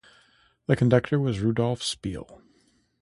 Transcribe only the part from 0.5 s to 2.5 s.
The conductor was Rudolph Speil.